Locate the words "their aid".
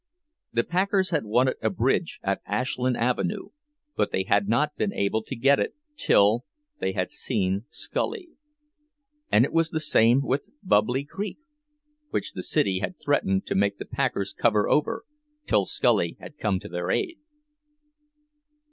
16.67-17.19